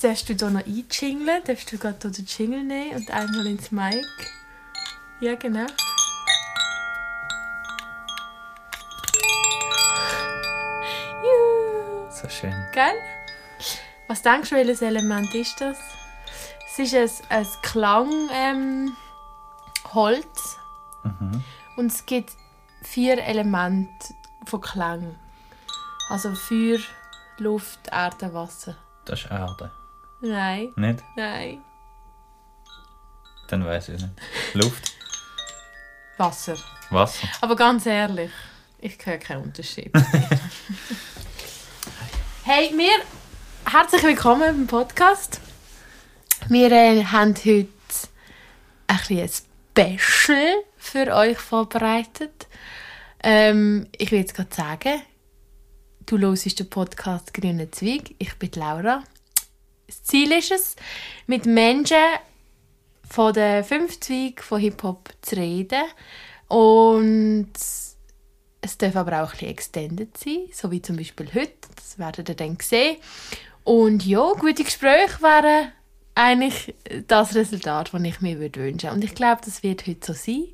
[0.00, 1.42] Jetzt darfst du hier noch einjingeln.
[1.44, 4.06] Darfst du gerade den Jingle nehmen und einmal ins Mic.
[5.18, 5.66] Ja, genau.
[11.24, 12.10] Juhu.
[12.12, 12.54] So schön.
[12.72, 12.94] Gell?
[14.06, 15.76] Was denkst du, welches Element ist das?
[16.68, 18.96] Es ist ein, ein Klang ähm,
[19.94, 20.58] Holz
[21.76, 22.30] und es gibt
[22.84, 24.14] vier Elemente
[24.46, 25.16] von Klang.
[26.08, 26.78] Also Feuer,
[27.38, 28.76] Luft, Erde, Wasser.
[29.04, 29.72] Das ist Erde.
[30.20, 31.04] Nein, Nicht?
[31.16, 31.62] nein.
[33.46, 34.12] Dann weiß ich nicht.
[34.54, 34.92] Luft,
[36.16, 36.56] Wasser.
[36.90, 37.28] Wasser.
[37.40, 38.32] Aber ganz ehrlich,
[38.80, 39.92] ich höre keinen Unterschied.
[42.44, 42.90] hey, wir
[43.72, 45.40] herzlich willkommen beim Podcast.
[46.48, 47.68] Wir äh, haben heute
[48.88, 52.48] ein Special für euch vorbereitet.
[53.22, 55.00] Ähm, ich will jetzt gerade sagen,
[56.06, 58.16] du hörst den Podcast Grüne Zweig.
[58.18, 59.04] Ich bin Laura.
[59.88, 60.76] Das Ziel ist es,
[61.26, 61.96] mit Menschen
[63.08, 65.82] von den fünf Zweigen von Hip-Hop zu reden.
[66.46, 71.54] Und es darf aber auch ein bisschen extended sein, so wie zum Beispiel heute.
[71.74, 72.98] Das werdet ihr dann sehen.
[73.64, 75.72] Und ja, gute Gespräche wären
[76.14, 76.74] eigentlich
[77.06, 80.48] das Resultat, das ich mir würde Und ich glaube, das wird heute so sein,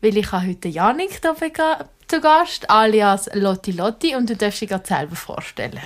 [0.00, 4.68] weil ich habe heute Janik hier zu Gast, alias Lotti Lotti, und du darfst dich
[4.68, 5.80] gerade selber vorstellen.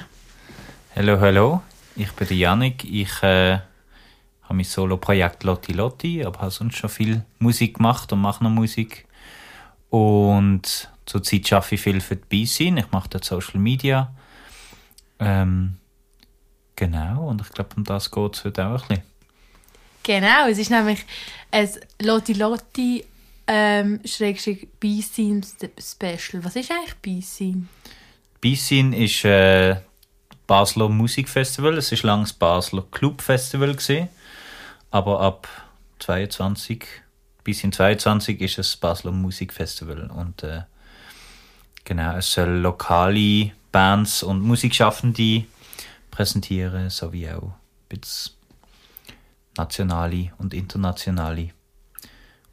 [0.95, 1.61] Hallo, hallo.
[1.99, 2.85] Ich bin der Janik.
[2.85, 3.59] Ich äh,
[4.43, 8.51] habe mein Solo-Projekt Lotti Lotti, aber habe sonst schon viel Musik gemacht und mache noch
[8.51, 9.07] Musik.
[9.89, 12.81] Und zurzeit arbeite ich viel für die B-Scene.
[12.81, 14.15] Ich mache dort Social Media.
[15.19, 15.79] Ähm,
[16.77, 19.03] genau, und ich glaube, um das geht es heute auch ein bisschen.
[20.03, 21.05] Genau, es ist nämlich
[21.51, 21.69] ein
[22.03, 23.05] Lotti Lotti
[23.47, 25.41] ähm, Schrägstrich B-Scene
[25.81, 26.45] Special.
[26.45, 27.67] Was ist eigentlich B-Scene?
[28.43, 29.77] B-Scene ist äh,
[30.47, 31.77] Basler Musikfestival.
[31.79, 33.77] Es ist lange das Basler Clubfestival
[34.91, 35.49] aber ab
[35.99, 36.85] 22
[37.45, 40.63] bis in 22 ist es Basler Musikfestival und äh,
[41.85, 45.45] genau es soll lokale Bands und Musikschaffende
[46.11, 47.53] präsentieren sowie auch
[47.89, 48.33] bisschen
[49.57, 51.51] nationale und internationale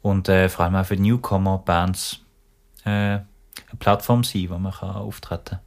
[0.00, 2.20] und äh, vor allem auch für Newcomer Bands
[2.84, 3.24] äh, eine
[3.78, 5.58] Plattform sein, wo man kann auftreten.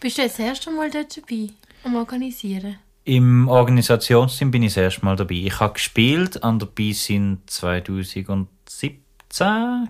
[0.00, 1.48] Bist du das erste Mal dort dabei,
[1.86, 2.78] am Organisieren?
[3.04, 5.36] Im Organisationsteam bin ich das erste Mal dabei.
[5.36, 8.98] Ich habe gespielt an der BISIN 2017,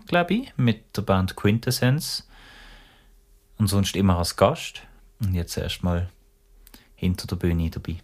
[0.07, 2.29] glaube ich, mit der Band Quintessence.
[3.59, 4.83] Und sonst immer als Gast.
[5.21, 6.11] Und jetzt erstmal
[6.95, 7.97] hinter der Bühne dabei.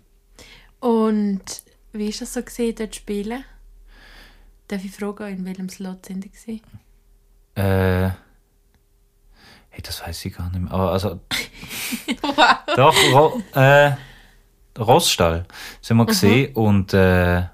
[0.80, 3.44] Und wie ist das so gesehen, dort zu spielen?
[4.68, 6.62] Darf ich fragen, in welchem Slot sind Sie?
[7.54, 8.12] Äh.
[9.72, 10.70] Hey, das weiß ich gar nicht mehr.
[10.72, 11.20] Aber also,
[12.22, 12.56] wow.
[12.76, 13.92] doch, Ro äh,
[14.78, 15.46] Rossstall
[15.80, 17.44] sind wir gesehen und äh,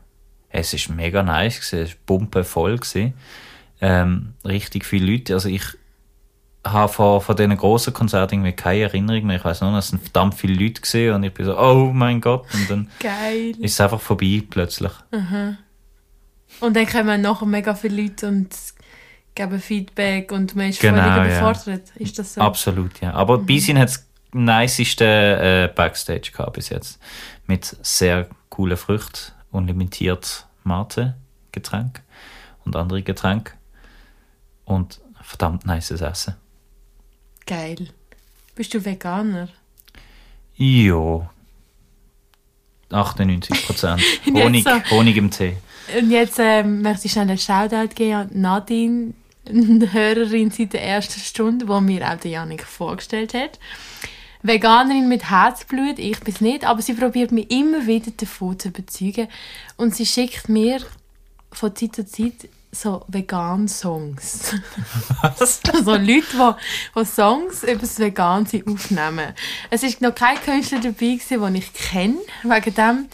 [0.51, 3.15] es ist mega nice gewesen, es war pumpevoll gewesen.
[3.81, 5.63] Ähm, richtig viele Leute, also ich
[6.65, 9.37] habe von, von diesen grossen Konzerten irgendwie keine Erinnerung mehr.
[9.37, 12.21] Ich weiß nur, es sind verdammt viele Leute gesehen und ich bin so, oh mein
[12.21, 13.51] Gott, und dann Geil.
[13.61, 14.93] ist es einfach vorbei plötzlich.
[16.61, 18.49] Und dann kommen nachher mega viele Leute und
[19.39, 21.39] geben Feedback und man ist Genau, völlig ja.
[21.41, 21.93] überfordert.
[21.97, 22.41] Ist das so?
[22.41, 23.15] Absolut, ja.
[23.15, 23.47] Aber mhm.
[23.47, 26.99] Bisin hat das niceste äh, Backstage gehabt bis jetzt.
[27.47, 32.03] Mit sehr coolen Früchten, unlimitiert Mate-Getränk
[32.65, 33.55] und andere Getränke.
[34.65, 36.35] Und verdammt nices Essen.
[37.47, 37.89] Geil.
[38.55, 39.49] Bist du Veganer?
[40.57, 41.29] Jo.
[42.91, 44.03] 98 Prozent.
[44.27, 45.57] Honig, Jetzt Honig im Tee.
[45.99, 49.15] Und jetzt ähm, möchte ich schnell einen Shoutout geben an Nadine,
[49.49, 53.59] eine Hörerin seit der ersten Stunde, wo mir auch der Janik vorgestellt hat.
[54.43, 59.29] Veganerin mit Herzblut, ich bin nicht, aber sie probiert mich immer wieder davon zu überzeugen.
[59.77, 60.81] Und sie schickt mir
[61.51, 64.55] von Zeit zu Zeit so Vegan-Songs.
[65.85, 66.55] so Leute, die,
[66.97, 69.35] die Songs über das Vegan-Sein aufnehmen.
[69.71, 72.19] Es ist noch kein Künstler dabei, gewesen, den ich kenne.
[72.43, 73.07] Wegen dem,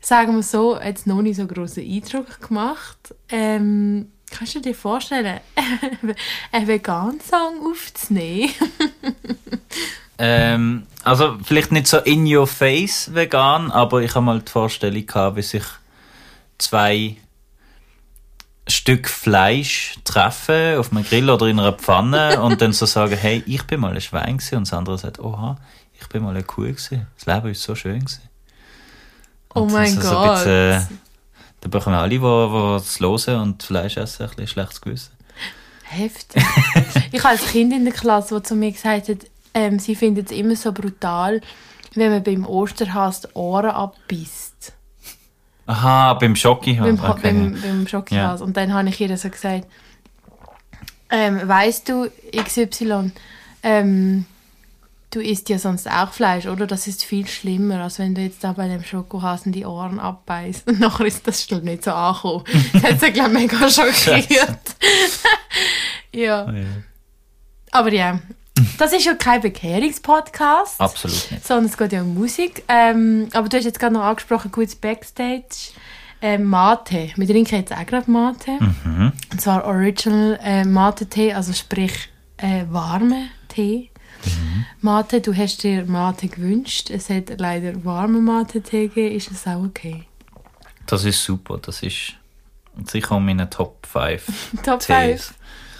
[0.00, 3.14] sagen wir so, hat es noch nicht so grossen Eindruck gemacht.
[3.30, 5.40] Ähm, kannst du dir vorstellen,
[6.52, 8.50] einen Vegan-Song aufzunehmen?
[10.18, 15.06] Ähm, also vielleicht nicht so in your face vegan, aber ich habe mal die Vorstellung
[15.06, 15.64] gehabt, wie sich
[16.58, 17.16] zwei
[18.68, 23.42] Stück Fleisch treffen auf einem Grill oder in einer Pfanne und dann so sagen, hey,
[23.46, 24.58] ich bin mal ein Schwein gewesen.
[24.58, 25.56] und das andere sagt, oha,
[26.00, 27.06] ich bin mal eine Kuh gewesen.
[27.16, 28.22] Das Leben ist so schön gewesen.
[29.54, 30.34] Oh Und mein also so Gott.
[30.36, 31.00] bisschen,
[31.62, 35.12] da bekommen alle, die, die das hören und Fleisch essen, ein bisschen schlechtes Gewissen.
[35.84, 36.42] Heftig.
[37.12, 39.18] ich habe als Kind in der Klasse, das zu mir gesagt hat,
[39.54, 41.40] ähm, sie findet es immer so brutal,
[41.94, 44.72] wenn man beim Osterhase die Ohren abbeißt.
[45.66, 47.20] Aha, beim Schocki beim, okay.
[47.22, 48.40] beim, beim Schokihaus.
[48.40, 49.66] Und dann habe ich ihr so gesagt,
[51.10, 53.12] ähm, weißt du, XY,
[53.62, 54.24] ähm,
[55.12, 56.66] du isst ja sonst auch Fleisch, oder?
[56.66, 60.66] Das ist viel schlimmer, als wenn du jetzt da bei dem Schokohasen die Ohren abbeißt.
[60.68, 62.44] Und nachher ist das schon nicht so angekommen.
[62.72, 64.26] Das hat sie, glaube ich, mega schockiert.
[66.12, 66.46] ja.
[66.48, 66.64] Oh ja.
[67.70, 68.20] Aber ja,
[68.78, 70.80] das ist ja kein Bekehrungspodcast.
[70.80, 71.46] Absolut nicht.
[71.46, 72.64] Sondern es geht ja um Musik.
[72.68, 75.72] Ähm, aber du hast jetzt gerade noch angesprochen, kurz Backstage.
[76.20, 77.10] Ähm, Mate.
[77.16, 78.52] Wir trinken jetzt auch gerade Mate.
[78.60, 79.12] Mhm.
[79.30, 83.91] Und zwar Original äh, Mate-Tee, also sprich äh, warme Tee.
[84.80, 86.90] Mate, du hast dir Mate gewünscht.
[86.90, 89.16] Es hat leider warme Mate-Tee gegeben.
[89.16, 90.04] Ist es auch okay?
[90.86, 91.58] Das ist super.
[91.58, 92.14] Das ist
[92.86, 94.24] sicher in meinen Top 5
[94.64, 95.26] Top Tees.
[95.26, 95.34] 5.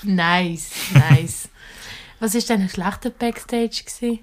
[0.04, 1.48] Nice, nice.
[2.20, 3.82] Was war denn ein schlechter Backstage?
[3.84, 4.20] Gewesen?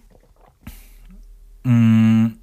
[1.63, 2.37] Mm,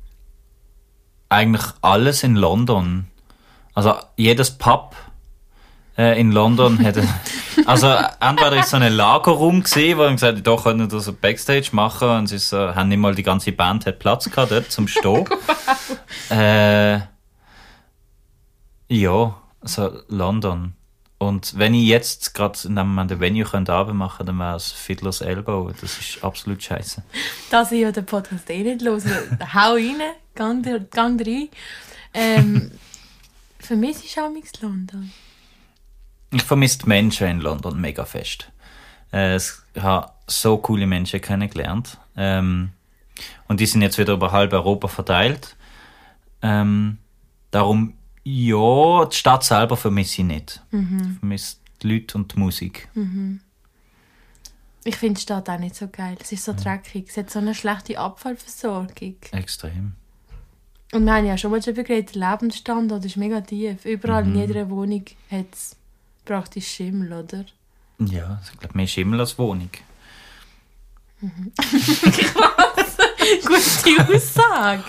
[1.29, 3.07] eigentlich alles in London.
[3.75, 4.95] Also jedes Pub
[5.97, 7.03] äh, in London hätte.
[7.65, 7.89] Also
[8.21, 12.09] entweder ist so ein Lagerraum gesehen, wo man gesagt da können wir so Backstage machen
[12.09, 14.89] und es ist so, haben nicht mal die ganze Band hat Platz gehabt dort zum
[14.89, 15.25] Stehen.
[16.31, 17.01] äh,
[18.89, 20.75] ja, also London.
[21.19, 24.71] Und wenn ich jetzt gerade in dem Moment ein Venue könnte machen, dann wäre es
[24.71, 25.71] Fiddler's Elbow.
[25.81, 27.03] Das ist absolut scheiße.
[27.51, 29.01] dass ich ja den Podcast eh nicht höre.
[29.55, 30.03] Hau rein,
[30.35, 31.49] gang, gang rein.
[32.13, 32.71] Ähm,
[33.59, 34.31] für mich ist auch
[34.61, 35.11] London.
[36.37, 38.53] Ich vermisse die Menschen in London mega fest.
[39.11, 41.99] Äh, ich habe so coole Menschen kennengelernt.
[42.15, 42.73] Ähm,
[43.49, 45.57] und die sind jetzt wieder über halb Europa verteilt.
[46.43, 46.99] Ähm,
[47.51, 50.63] darum, ja, die Stadt selber vermisse ich nicht.
[50.73, 52.89] Ich vermisse die Leute und die Musik.
[54.85, 56.19] Ich finde die Stadt auch nicht so geil.
[56.21, 57.09] Es ist so dreckig.
[57.09, 59.17] Es hat so eine schlechte Abfallversorgung.
[59.33, 59.95] Extrem.
[60.93, 63.87] Und wir haben ja schon mal darüber geredet, der Lebensstandard ist mega tief.
[63.87, 65.77] Überall in jeder Wohnung hat es
[66.27, 67.47] praktisch Schimmel, oder?
[67.99, 69.71] Ja, ich glaube, mehr Schimmel als Wohnung.
[73.43, 74.85] Gute Aussage.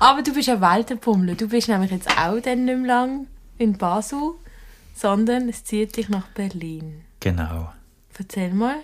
[0.00, 1.36] Aber du bist ein Weltenpummel.
[1.36, 3.28] Du bist nämlich jetzt auch dann nicht mehr lang
[3.58, 4.32] in Basel,
[4.94, 7.02] sondern es zieht dich nach Berlin.
[7.20, 7.72] Genau.
[8.18, 8.76] Erzähl mal.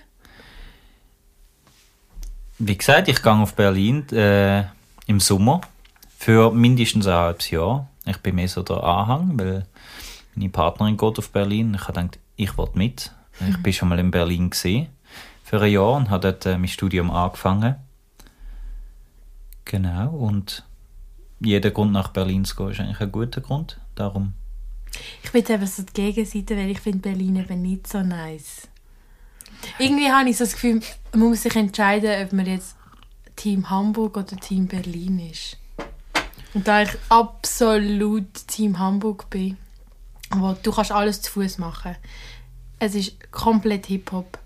[2.58, 4.64] Wie gesagt, ich gehe auf Berlin äh,
[5.06, 5.60] im Sommer
[6.16, 7.88] für mindestens ein halbes Jahr.
[8.04, 9.66] Ich bin mehr so der Anhang, weil
[10.38, 11.74] meine Partnerin geht auf Berlin.
[11.74, 13.12] Ich habe gedacht, ich will mit.
[13.48, 14.88] Ich bin schon mal in Berlin gesehen
[15.44, 17.76] für ein Jahr und habe dort äh, mein Studium angefangen.
[19.64, 20.64] Genau, und
[21.40, 23.78] jeder Grund nach Berlin zu gehen ist eigentlich ein guter Grund.
[23.94, 24.34] Darum,
[25.22, 28.68] Ich bin eben so die Gegenseite, weil ich finde Berlin eben nicht so nice.
[29.78, 30.80] Irgendwie habe ich so das Gefühl,
[31.12, 32.76] man muss sich entscheiden, ob man jetzt
[33.36, 35.56] Team Hamburg oder Team Berlin ist.
[36.54, 39.56] Und da ich absolut Team Hamburg bin,
[40.30, 41.96] aber du kannst alles zu Fuß machen.
[42.78, 44.38] Es ist komplett Hip-Hop.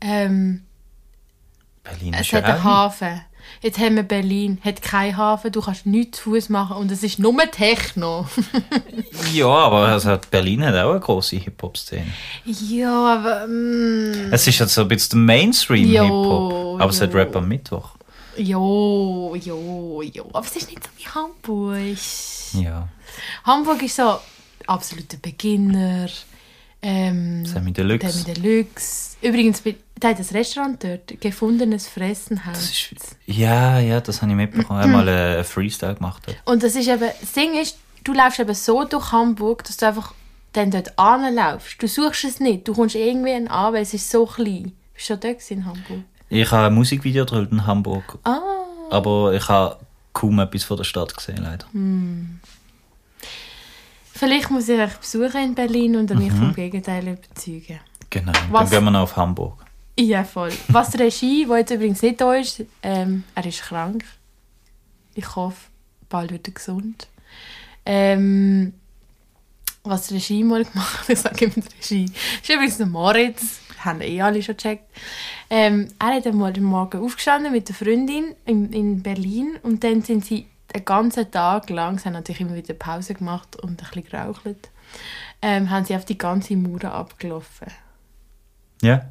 [0.00, 0.62] Ähm,
[1.84, 3.20] Berlin es ist hat einen Hafen.
[3.62, 7.04] Jetzt haben wir Berlin, hat keinen Hafen, du kannst nichts zu Fuß machen und es
[7.04, 8.26] ist nur Techno.
[9.32, 12.06] Ja, aber also Berlin hat auch eine grosse Hip-Hop-Szene.
[12.44, 13.46] ja, aber...
[13.46, 17.18] Mm, Es ist jetzt so ein bisschen Mainstream-Hip-Hop, Jo, aber es hat jo.
[17.18, 17.90] Rap am Mittwoch.
[18.36, 20.28] Jo, jo, jo.
[20.32, 21.98] Aber es ist nicht so wie Hamburg.
[22.64, 22.88] Ja,
[23.44, 24.18] Hamburg ist so
[24.68, 26.08] absoluter Beginner.
[26.82, 28.10] Ähm, Semi Deluxe.
[28.10, 29.16] Semi Deluxe.
[29.22, 29.62] Übrigens,
[29.98, 32.54] da hat das Restaurant dort gefundenes Fressenhaus.
[32.54, 34.80] Das ist, ja, ja, das habe ich mitbekommen.
[34.80, 36.26] Einmal einen Freestyle gemacht.
[36.26, 36.36] Hat.
[36.44, 39.86] Und das ist eben, das Ding ist, du läufst eben so durch Hamburg, dass du
[39.88, 40.12] einfach
[40.52, 41.82] dann dort anlaufst.
[41.82, 44.72] Du suchst es nicht, du kommst irgendwie an, weil es ist so klein.
[44.94, 46.00] Bist du schon dort in Hamburg?
[46.28, 48.40] Ich habe ein Musikvideo gedreht in Hamburg, Ah.
[48.90, 49.78] aber ich habe
[50.12, 51.66] kaum etwas von der Stadt gesehen, leider.
[54.18, 57.80] Vielleicht muss ich euch besuchen in Berlin und mich vom Gegenteil überzeugen.
[58.10, 59.64] Genau, Was- dann gehen wir noch auf Hamburg.
[59.98, 60.52] Ja, voll.
[60.68, 64.04] Was die Regie, der jetzt übrigens nicht da ist, ähm, er ist krank.
[65.14, 65.56] Ich hoffe,
[66.08, 67.08] bald wird er gesund.
[67.84, 68.74] Ähm,
[69.84, 72.04] was die Regie mal gemacht hat, ich sage immer die Regie,
[72.42, 74.84] ist übrigens der Moritz, haben eh alle schon gecheckt.
[75.48, 80.02] Ähm, er hat einmal den Morgen aufgestanden mit der Freundin in, in Berlin und dann
[80.02, 80.46] sind sie
[80.76, 84.70] den ganzen Tag lang, sie haben natürlich immer wieder Pause gemacht und ein bisschen gerauchelt,
[85.42, 87.68] ähm, haben sie auf die ganze Mauer abgelaufen.
[88.82, 89.06] Ja?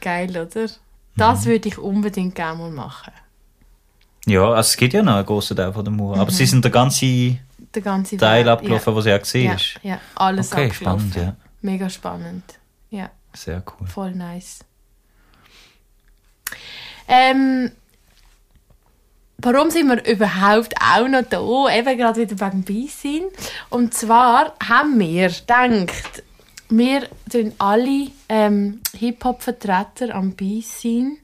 [0.00, 0.68] Geil, oder?
[1.16, 3.12] Das würde ich unbedingt gerne mal machen.
[4.26, 6.64] Ja, also es gibt ja noch einen grossen Teil von der Mauer, aber sie sind
[6.64, 7.38] der ganze
[7.74, 9.54] Der ganze Teil abgelaufen, was ja gesehen ja.
[9.54, 9.74] ist.
[9.82, 11.10] Ja, ja, alles Okay, abgelaufen.
[11.12, 11.36] spannend, ja.
[11.62, 12.58] Mega spannend.
[12.90, 13.86] Ja, Sehr cool.
[13.86, 14.60] voll nice.
[17.08, 17.70] Ähm,
[19.46, 21.76] warum sind wir überhaupt auch noch da?
[21.78, 23.22] Eben gerade wieder beim Beisein.
[23.70, 26.24] Und zwar haben wir gedacht,
[26.68, 31.18] wir tun alle ähm, Hip-Hop-Vertreter am Beisein.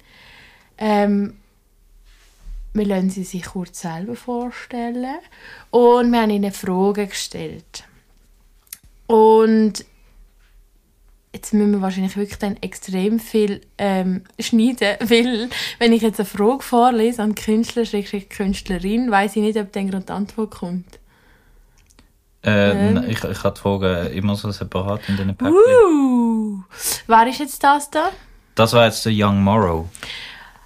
[0.78, 1.36] Ähm,
[2.72, 5.18] wir lassen sie sich kurz selber vorstellen.
[5.70, 7.84] Und wir haben ihnen Fragen gestellt.
[9.08, 9.84] Und
[11.32, 15.48] jetzt müssen wir wahrscheinlich wirklich dann extrem viel ähm, schneiden, weil
[15.78, 17.84] wenn ich jetzt eine Frage vorlese an Künstler,
[18.28, 20.98] Künstlerin, weiß ich nicht, ob dann gerade die Antwort kommt.
[22.44, 23.04] Äh, ähm.
[23.08, 25.54] ich, ich habe die Fragen immer so separat in den Päckchen.
[25.54, 26.62] Uh,
[27.06, 28.10] wer ist jetzt das da?
[28.54, 29.88] Das war jetzt der Young Morrow.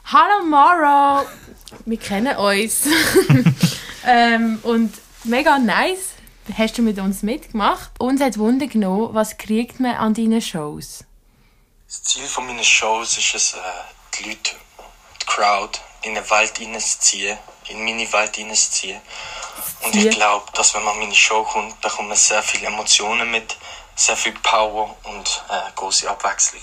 [0.07, 1.27] Hallo Morrow!
[1.85, 2.89] Wir kennen uns.
[4.07, 4.93] ähm, und
[5.25, 6.16] mega nice
[6.57, 7.91] hast du mit uns mitgemacht.
[7.99, 11.05] Uns hat Wunder genommen, was kriegt man an deinen Shows?
[11.87, 13.59] Das Ziel von meinen Shows ist es, äh,
[14.19, 14.57] die Leute,
[15.23, 17.39] die Crowd in den Wald hineinzuziehen,
[17.69, 19.01] in meine Welt hineinzuziehen.
[19.85, 23.31] Und ich glaube, dass wenn man an meine Show kommt, da kommen sehr viele Emotionen
[23.31, 23.57] mit,
[23.95, 26.63] sehr viel Power und äh, große Abwechslung.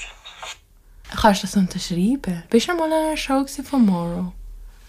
[1.15, 2.43] Kannst du das unterschreiben?
[2.49, 4.33] Bist du mal an einer Show von Morrow?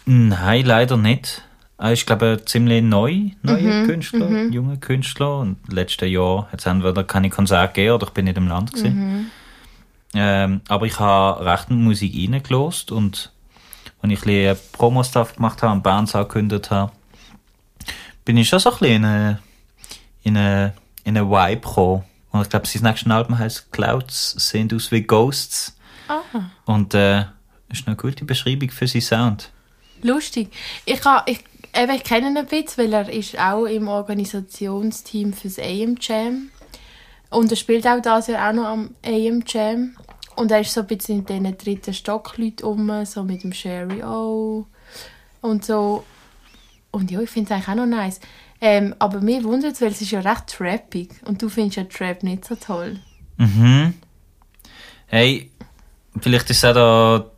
[0.06, 1.42] Nein, leider nicht.
[1.84, 4.50] Er ist, glaube ich, ziemlich neu, neuer mhm, Künstler, mhm.
[4.50, 5.40] junger Künstler.
[5.40, 8.74] Und letztes Jahr hat es entweder keine Konzerte gegeben oder ich bin nicht im Land.
[8.82, 9.26] Mhm.
[10.14, 13.32] Ähm, aber ich habe recht in Musik reingelost und
[14.00, 16.90] wenn ich ein Promo-Stuff gemacht habe und Bands angekündigt habe,
[18.24, 19.38] bin ich schon so ein bisschen in eine,
[20.22, 20.72] in eine,
[21.04, 22.04] in eine Vibe gekommen.
[22.30, 25.76] Und ich glaube, sein nächstes Album heißt Clouds sehen aus wie Ghosts.
[26.08, 26.50] Aha.
[26.64, 27.26] Und äh,
[27.68, 29.50] ist eine gute Beschreibung für seinen Sound.
[30.00, 30.50] Lustig.
[30.86, 31.40] Ich, habe, ich
[31.76, 36.50] Eben, ich kenne ihn ein bisschen, weil er ist auch im Organisationsteam fürs AM Jam.
[37.30, 39.96] Und er spielt auch das Jahr auch noch am AM Jam.
[40.36, 44.02] Und er ist so ein bisschen in diesen dritten Stockleuten um, so mit dem Sherry
[44.04, 44.66] O.
[45.40, 46.04] Und so.
[46.92, 48.20] Und ja, ich finde es eigentlich auch noch nice.
[48.60, 51.10] Ähm, aber mir wundert es, weil es ist ja recht trappig.
[51.24, 53.00] Und du findest ja Trap nicht so toll.
[53.36, 53.94] Mhm.
[55.06, 55.50] Hey,
[56.20, 57.30] vielleicht war es auch der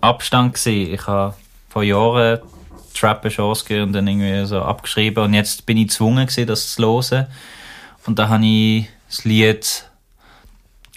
[0.00, 0.94] Abstand gewesen.
[0.94, 1.34] Ich habe
[1.68, 2.40] vor Jahren
[2.98, 5.24] Trap eine Chance gegeben und dann irgendwie so abgeschrieben.
[5.24, 7.26] Und jetzt bin ich gezwungen gewesen, das zu hören.
[8.06, 9.84] Und da habe ich das Lied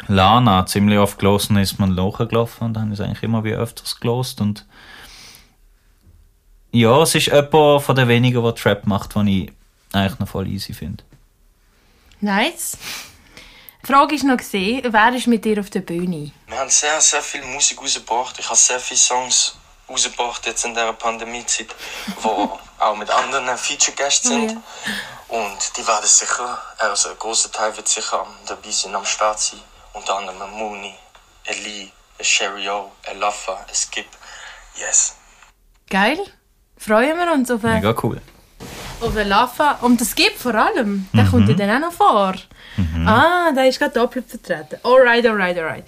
[0.08, 3.54] Lana ziemlich oft gelesen, ist man gelaufen und dann habe ich es eigentlich immer wie
[3.54, 4.66] öfters gelost und
[6.74, 9.52] ja, es ist jemand von den wenigen, der Trap macht, den ich
[9.92, 11.04] eigentlich noch voll easy finde.
[12.22, 12.78] Nice.
[13.84, 16.32] Die Frage ist noch gesehen, wer ist mit dir auf der Bühne?
[16.48, 18.40] Wir haben sehr, sehr viel Musik rausgebracht.
[18.40, 19.58] Ich habe sehr viele Songs
[19.92, 21.76] rausgebracht jetzt in dieser Pandemiezeit,
[22.22, 24.52] wo auch mit anderen Feature-Gästen sind.
[24.52, 24.62] Ja.
[25.28, 29.60] Und die werden sicher, also ein großer Teil wird sicher dabei sein, am Start sein.
[29.94, 30.94] Unter anderem Mooney,
[31.48, 34.08] ein Sherry O, Laffa, Skip.
[34.78, 35.16] Yes.
[35.90, 36.20] Geil.
[36.78, 37.62] Freuen wir uns auf.
[37.62, 38.22] Mega cool.
[39.02, 39.80] Auf Laffa.
[39.82, 41.08] Und das Skip vor allem.
[41.14, 41.32] Der mhm.
[41.32, 42.34] kommt ja dann auch noch vor.
[42.78, 43.08] Mhm.
[43.08, 44.80] Ah, der ist gerade doppelt vertreten.
[44.84, 45.86] Alright, alright, alright.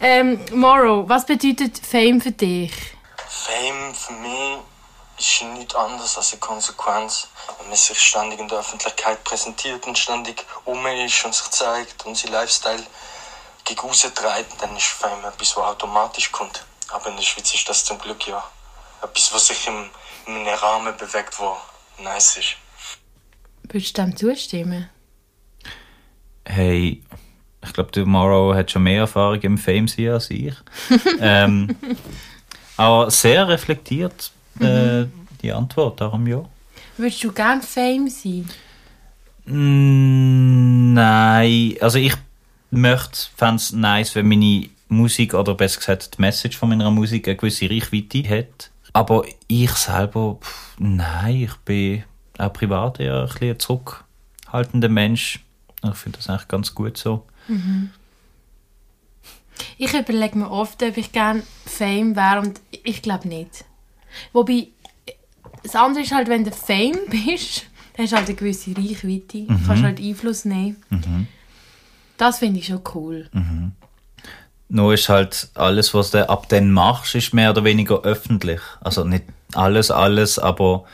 [0.00, 2.72] Ähm, Morrow, was bedeutet Fame für dich?
[3.46, 4.58] Fame für mich
[5.18, 7.28] ist nichts anderes als eine Konsequenz.
[7.58, 12.04] Wenn man sich ständig in der Öffentlichkeit präsentiert und ständig um ist und sich zeigt
[12.04, 12.84] und sein Lifestyle
[13.64, 16.64] gegen treibt, dann ist Fame etwas, was automatisch kommt.
[16.88, 18.42] Aber in der Schweiz ist das zum Glück ja
[19.00, 19.90] etwas, was sich im,
[20.26, 21.56] in einem Rahmen bewegt, wo
[22.02, 22.56] nice ist.
[23.62, 24.90] Würdest du dem zustimmen?
[26.44, 27.04] Hey,
[27.64, 30.54] ich glaube, der Morrow hat schon mehr Erfahrung im Fame sein als ich.
[31.20, 31.76] ähm,
[32.76, 34.30] aber sehr reflektiert
[34.60, 35.12] äh, mhm.
[35.42, 36.44] die Antwort, darum ja.
[36.96, 38.48] Würdest du gerne Fame sein?
[39.44, 42.14] Mm, nein, also ich
[42.70, 47.28] möchte, fände es nice, wenn meine Musik, oder besser gesagt die Message von meiner Musik
[47.28, 48.70] eine gewisse Reichweite hat.
[48.92, 52.04] Aber ich selber, pff, nein, ich bin
[52.38, 55.40] auch privat eher ein, bisschen zurückhaltender Mensch.
[55.84, 57.26] Ich finde das eigentlich ganz gut so.
[57.48, 57.90] Mhm.
[59.78, 63.64] Ich überlege mir oft, ob ich gerne Fame wäre und ich glaube nicht.
[64.32, 64.68] Wobei,
[65.62, 69.38] das andere ist halt, wenn du Fame bist, dann hast du halt eine gewisse Reichweite,
[69.38, 69.66] mhm.
[69.66, 70.76] kannst halt Einfluss nehmen.
[70.90, 71.26] Mhm.
[72.16, 73.28] Das finde ich schon cool.
[73.32, 73.72] Mhm.
[74.68, 78.60] Nur ist halt alles, was du ab dann machst, ist mehr oder weniger öffentlich.
[78.80, 80.84] Also nicht alles, alles, aber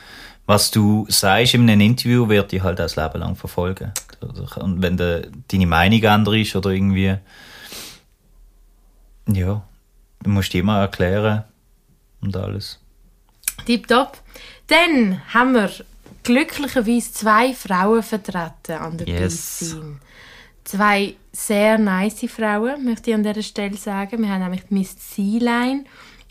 [0.45, 3.91] was du sagst in einem Interview, wird dich halt das Leben lang verfolgen.
[4.57, 7.15] Und wenn de, deine Meinung änderst oder irgendwie
[9.27, 9.63] ja,
[10.21, 11.43] du musst immer erklären
[12.21, 12.79] und alles.
[13.65, 14.21] Tipptopp.
[14.67, 15.69] Dann haben wir
[16.23, 19.59] glücklicherweise zwei Frauen vertreten an der yes.
[19.59, 19.99] Piscine.
[20.63, 24.21] Zwei sehr nice Frauen, möchte ich an dieser Stelle sagen.
[24.21, 25.83] Wir haben nämlich Miss Sealine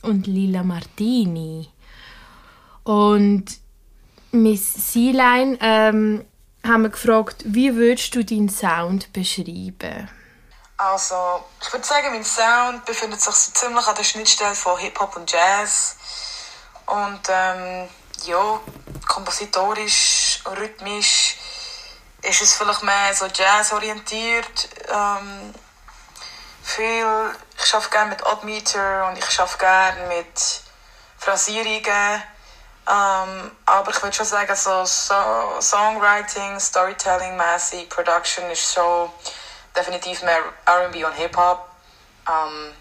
[0.03, 1.69] und Lila Martini.
[2.85, 3.45] Und
[4.33, 6.25] Miss Sealine ähm,
[6.65, 10.09] haben wir gefragt, wie würdest du deinen Sound beschreiben?
[10.85, 15.15] Also, ich würde sagen, mein Sound befindet sich so ziemlich an der Schnittstelle von Hip-Hop
[15.15, 15.95] und Jazz.
[16.87, 17.89] Und ähm,
[18.25, 18.61] ja,
[19.07, 21.37] kompositorisch, rhythmisch
[22.23, 24.69] ist es vielleicht mehr so Jazz-orientiert.
[24.89, 25.55] Ähm,
[26.65, 30.63] viel, ich arbeite gerne mit Oddmeter und ich arbeite gerne mit
[31.17, 32.23] Phrasierungen.
[32.91, 35.15] Ähm, aber ich würde schon sagen, so, so
[35.61, 39.13] Songwriting, Storytelling-mäßig, Production ist schon
[39.77, 41.69] definitiv mehr R&B und Hip-Hop.
[42.29, 42.73] Ähm,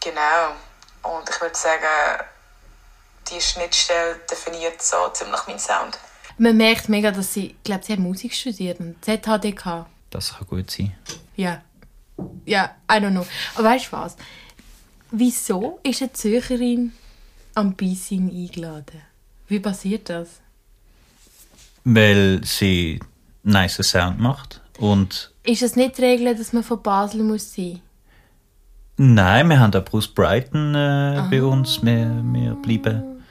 [0.00, 0.52] genau.
[1.02, 2.24] Und ich würde sagen,
[3.30, 5.98] die Schnittstelle definiert so ziemlich meinen Sound.
[6.38, 9.86] Man merkt mega, dass sie, ich glaube, sie hat Musik studiert und ZHDK.
[10.10, 10.96] Das kann gut sein.
[11.36, 11.62] Ja.
[12.44, 13.26] Ja, I don't know.
[13.54, 14.16] Aber weißt du was?
[15.10, 16.92] Wieso ist eine Zürcherin
[17.54, 19.02] am Bissin eingeladen?
[19.46, 20.28] Wie passiert das?
[21.84, 23.00] Weil sie
[23.42, 24.60] nice Sound macht.
[24.78, 27.80] Und Ist es nicht die Regel, dass man von Basel muss sein
[28.98, 31.82] nein, wir haben auch Bruce Brighton äh, bei uns.
[31.82, 33.22] Wir, wir bleiben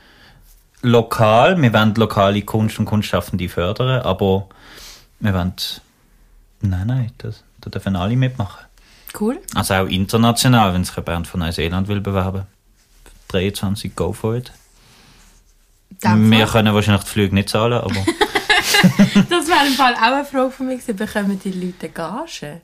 [0.81, 1.61] lokal.
[1.61, 4.47] Wir wollen lokale Kunst und Kunstschaffende fördern, aber
[5.19, 5.53] wir wollen.
[6.61, 8.65] Nein, nein, das, da dürfen alle mitmachen.
[9.19, 9.39] Cool.
[9.53, 12.43] Also auch international, wenn sich eine Band von Neuseeland will bewerben.
[13.27, 14.51] 23, go for it.
[16.03, 17.93] Dem Wir können wahrscheinlich die Flüge nicht zahlen, aber
[19.29, 20.95] Das wäre im Fall auch eine Frage von mir gewesen.
[20.95, 22.61] Bekommen die Leute Gage?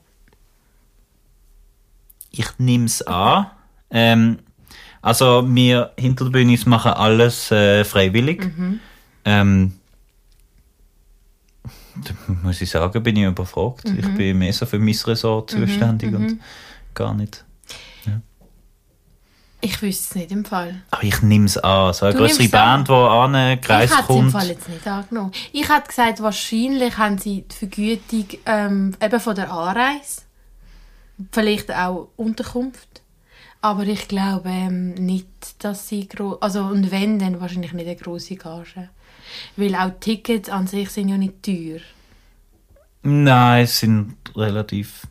[2.33, 3.47] ich nehme es an.
[3.89, 4.39] Ähm,
[5.01, 8.51] also wir hinter der Bühne machen alles äh, freiwillig.
[9.25, 9.73] Ähm,
[11.95, 13.85] da muss ich sagen, bin ich überfragt.
[13.85, 16.39] Ich bin mehr so für mein Ressort zuständig und
[16.95, 17.45] gar nicht.
[19.65, 20.81] Ich wüsste es nicht im Fall.
[20.91, 21.93] Aber ich nehme es an.
[21.93, 22.49] So eine Du größere?
[22.49, 24.29] Band, die an einen Ich Kreis hätte es im.
[24.29, 25.31] Fall jetzt nicht angenommen.
[25.53, 30.23] Ich hätte gesagt, wahrscheinlich haben sie die Vergütung ähm, eben von der Anreise.
[31.31, 33.01] Vielleicht auch Unterkunft.
[33.61, 35.27] Aber ich glaube ähm, nicht,
[35.63, 36.41] dass sie groß.
[36.41, 38.89] Also, und wenn, dann wahrscheinlich nicht eine grosse Gage.
[39.55, 41.79] Weil auch Tickets an sich sind ja nicht teuer.
[43.03, 45.03] Nein, es sind relativ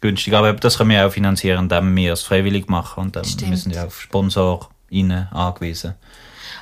[0.00, 0.34] günstig.
[0.34, 3.04] Aber das können wir auch finanzieren, indem wir es freiwillig machen.
[3.04, 3.50] Und dann Stimmt.
[3.50, 5.94] wir sind ja auf SponsorInnen angewiesen.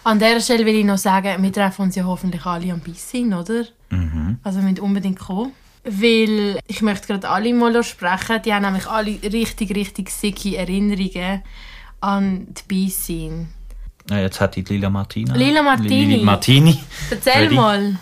[0.05, 3.35] An dieser Stelle will ich noch sagen, wir treffen uns ja hoffentlich alle am Bissin,
[3.35, 3.65] oder?
[4.43, 5.53] Also wir müssen unbedingt kommen.
[5.85, 8.43] Weil ich möchte gerade alle mal sprechen.
[8.45, 11.43] Die haben nämlich alle richtig, richtig sicke Erinnerungen
[12.01, 13.49] an die Bissin.
[14.11, 15.35] Ja, jetzt hat die Lila Martina.
[15.35, 16.05] Lila Martini.
[16.05, 16.79] Lili Martini.
[17.11, 17.55] Erzähl Ready?
[17.55, 17.97] mal.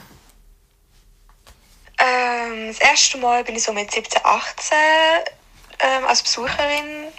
[2.69, 4.77] Das erste Mal bin ich so mit 17, 18
[5.79, 7.13] ähm, als Besucherin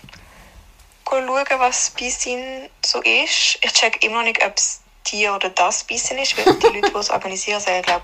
[1.06, 3.60] schauen, was Beisin so ist.
[3.62, 6.92] Ich check immer noch nicht, ob es die oder das Beisin ist, weil die Leute,
[6.92, 8.04] die es organisieren, sagen, glaube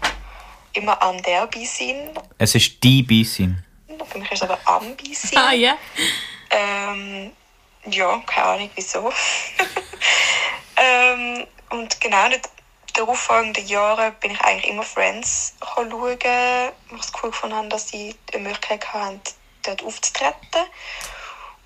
[0.73, 2.09] immer an der Beisin.
[2.37, 3.63] Es ist die Bissin.
[4.09, 5.37] Für mich ist es aber am Beisin.
[5.37, 5.77] Ah ja.
[6.49, 7.31] Ähm,
[7.85, 9.11] ja, keine Ahnung wieso.
[10.77, 12.41] ähm, und genau den
[12.93, 18.15] darauffolgenden Jahren bin ich eigentlich immer Friends schauen, weil ich es cool gefunden dass sie
[18.33, 19.21] die Möglichkeit hatten,
[19.63, 20.65] dort aufzutreten.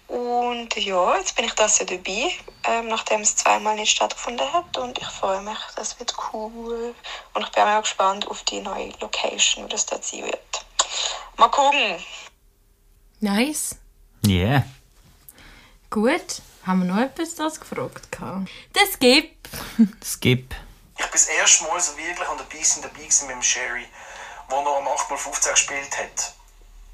[0.07, 2.31] Und ja, jetzt bin ich das ja dabei,
[2.63, 4.77] ähm, nachdem es zweimal nicht stattgefunden hat.
[4.77, 6.95] Und ich freue mich, das wird cool.
[7.33, 10.65] Und ich bin auch gespannt auf die neue Location, wo das dort sein wird.
[11.35, 11.97] Mal gucken.
[13.19, 13.75] Nice.
[14.25, 14.63] Yeah.
[15.89, 16.41] Gut.
[16.65, 18.11] Haben wir noch etwas das gefragt?
[18.11, 18.49] gehabt?
[18.73, 19.49] Das gibt.
[20.03, 20.55] Skip.
[20.97, 23.88] Ich bin das erste Mal so wirklich an der Beissen dabei gewesen mit dem Sherry,
[24.49, 26.33] wo er am 8x15 gespielt hat.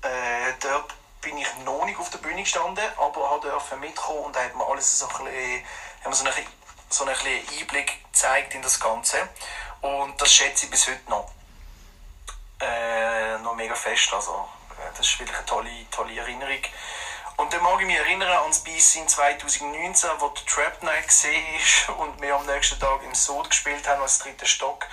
[0.02, 4.36] Äh, dort bin ich noch nicht auf der Bühne gestanden, aber habe dürfen mitkommen und
[4.36, 5.26] er hat mir alles so ein
[6.12, 6.48] bisschen,
[6.90, 9.18] so einen kleinen Einblick gezeigt in das Ganze.
[9.82, 11.32] Und das schätze ich bis heute noch.
[12.60, 14.14] Äh, noch mega fest.
[14.14, 16.62] Also, äh, das ist wirklich eine tolle, tolle Erinnerung.
[17.38, 21.08] Und dann mag ich mich erinnern an das Biss in 2019, wo die Trap Night
[21.08, 24.86] gesehen ist und wir am nächsten Tag im Sod gespielt haben als dritter Stock.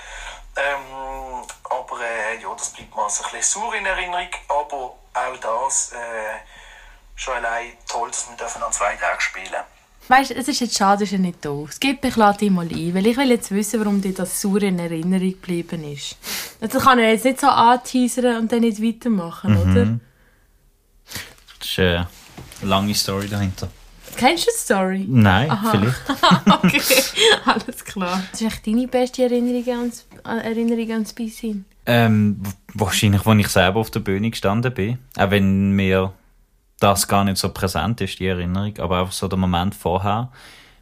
[0.56, 4.28] Ähm, aber äh, ja, das bleibt mir also ein bisschen sauer in Erinnerung.
[4.48, 6.38] Aber auch das äh,
[7.14, 9.54] schon allein toll, dass wir dürfen an zwei Tagen spielen
[10.08, 11.80] Weißt du, es ist jetzt schade, dass er nicht da ist.
[11.80, 14.62] Gib mich lade dich mal ein, weil ich will jetzt wissen, warum dir das sauer
[14.62, 16.16] in Erinnerung geblieben ist.
[16.58, 19.98] Das kann er jetzt nicht so anteasern und dann nicht weitermachen, oder?
[21.60, 22.04] Das ist äh,
[22.62, 23.68] lange Story dahinter.
[24.16, 25.06] Kennst du die Story?
[25.08, 25.96] Nein, vielleicht.
[26.64, 26.82] okay,
[27.44, 28.22] alles klar.
[28.32, 31.64] Was ist echt deine beste Erinnerung ans, äh, Erinnerung ans Beisein?
[31.86, 32.42] Ähm,
[32.74, 34.98] wahrscheinlich, als ich selber auf der Bühne gestanden bin.
[35.16, 36.12] Auch wenn mir
[36.80, 38.76] das gar nicht so präsent ist, die Erinnerung.
[38.78, 40.30] Aber einfach so der Moment vorher.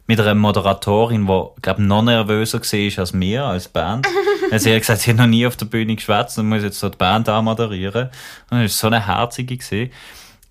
[0.07, 4.07] mit einer Moderatorin, die, glaube noch nervöser war als wir, als Band.
[4.51, 6.79] Also sie hat gesagt, sie hat noch nie auf der Bühne geschwätzt und muss jetzt
[6.79, 8.09] so die Band anmoderieren.
[8.49, 9.57] Und das war so eine herzige.
[9.57, 9.91] Gewesen.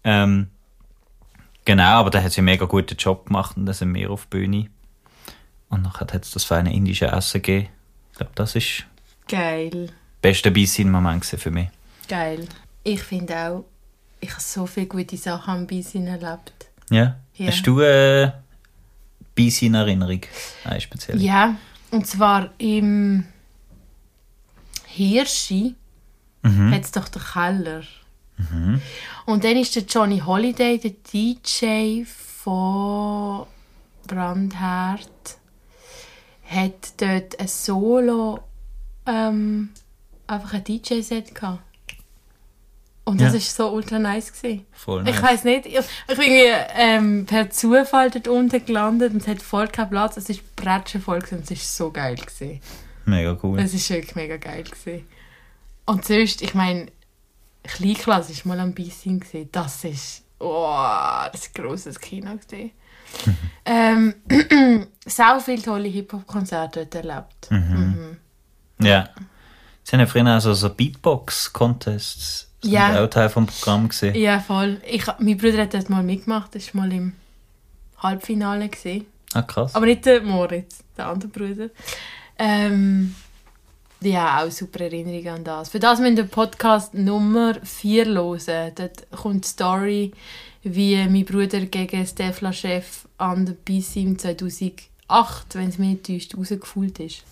[0.04, 0.46] Ähm,
[1.68, 4.26] genau, aber da hat sie einen mega guten Job gemacht und dann sind wir auf
[4.26, 4.70] der Bühne.
[5.68, 7.68] Und dann hat es das feine indische Essen gegeben.
[8.12, 8.84] Ich glaube, das ist
[9.28, 9.70] Geil.
[9.70, 11.68] der beste Beisein-Moment für mich.
[12.08, 12.48] Geil.
[12.84, 13.64] Ich finde auch,
[14.18, 16.68] ich habe so viele gute Sachen am Beisein erlebt.
[16.88, 17.16] Ja?
[17.34, 17.48] Ja.
[17.48, 18.42] Hast du eine
[19.36, 20.22] Beisein-Erinnerung?
[20.64, 21.20] Eine spezielle?
[21.20, 21.54] Ja,
[21.90, 23.26] und zwar im
[24.86, 25.74] Hirschi
[26.42, 27.82] hat es doch den Keller.
[29.26, 33.46] Und dann ist der Johnny Holiday, der DJ von
[34.06, 35.08] Brandherd,
[36.46, 38.40] hat dort ein Solo,
[39.06, 39.70] ähm,
[40.26, 41.62] einfach ein DJ-Set gehabt.
[43.04, 43.34] Und das Ja.
[43.34, 44.32] war so ultra nice.
[44.32, 44.66] Gewesen.
[44.72, 45.22] Voll Ich nice.
[45.22, 49.40] weiß nicht, ich, ich bin irgendwie, ähm, per Zufall dort unten gelandet und es hat
[49.40, 50.18] voll keinen Platz.
[50.18, 52.16] Es war Bretschen voll gewesen und es war so geil.
[52.16, 52.60] Gewesen.
[53.06, 53.58] Mega cool.
[53.60, 54.62] Es war wirklich mega geil.
[54.64, 55.06] Gewesen.
[55.86, 56.88] Und sonst, ich meine,
[57.68, 59.48] Kleinklasse war mal am gewesen.
[59.52, 62.30] Das ist, oh, das war ein grosses Kino.
[62.36, 62.70] Gewesen.
[63.64, 64.14] ähm,
[65.06, 67.50] so viele tolle Hip-Hop-Konzerte dort erlebt.
[67.50, 68.16] Mhm.
[68.80, 69.08] Ja.
[69.82, 72.48] Sie haben ja früher auch so, so Beatbox-Contests.
[72.60, 72.88] Das Ja.
[72.92, 74.14] sind auch Teil vom Programm gesehen.
[74.14, 74.80] Ja, voll.
[74.86, 76.54] Ich, mein Bruder hat dort mal mitgemacht.
[76.54, 77.14] Das war mal im
[77.98, 78.68] Halbfinale.
[78.68, 79.06] Gewesen.
[79.32, 79.74] Ah, krass.
[79.74, 81.68] Aber nicht der Moritz, der andere Bruder.
[82.38, 83.14] Ähm,
[84.00, 85.70] ja, auch super Erinnerungen an das.
[85.70, 88.72] Für das müssen wir Podcast Nummer 4 hören.
[88.74, 90.12] Dort kommt die Story,
[90.62, 96.36] wie mein Bruder gegen Stefla Chef an der BISIM 2008, wenn es mich nicht täuscht,
[96.36, 97.24] rausgefühlt ist.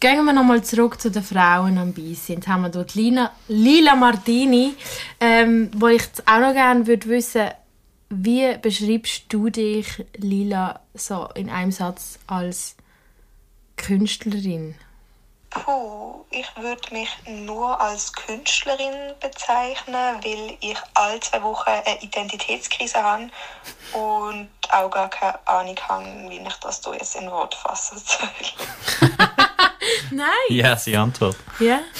[0.00, 2.36] Gehen wir nochmal zurück zu den Frauen am BISIM.
[2.36, 4.74] Jetzt haben wir dort Lina, Lila Martini,
[5.20, 7.50] ähm, wo ich auch noch gerne würde wissen
[8.16, 12.76] wie beschreibst du dich, Lila, so in einem Satz als
[13.76, 14.74] Künstlerin?
[15.50, 23.02] Puh, ich würde mich nur als Künstlerin bezeichnen, weil ich alle zwei Wochen eine Identitätskrise
[23.02, 23.30] habe
[23.92, 29.08] und auch gar keine Ahnung habe, wie ich das hier jetzt in Wort fassen soll.
[30.10, 30.28] Nein!
[30.48, 31.36] Ja, sie Antwort.
[31.60, 31.80] Ja?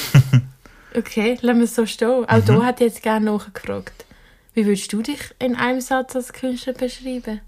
[0.97, 2.25] Okay, lassen wir es so stehen.
[2.29, 4.05] Auch da hat jetzt gerne nachgefragt.
[4.55, 7.41] Wie würdest du dich in einem Satz als Künstler beschreiben?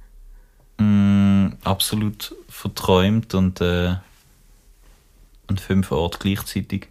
[0.79, 3.95] Mm, absolut verträumt und äh,
[5.49, 6.89] an fünf Orten gleichzeitig.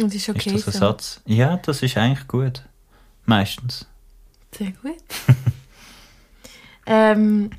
[0.00, 0.86] Und ist okay ist das ein so.
[0.86, 1.20] Satz?
[1.26, 2.62] Ja, das ist eigentlich gut.
[3.24, 3.86] Meistens.
[4.56, 4.96] Sehr gut.
[6.86, 7.50] ähm,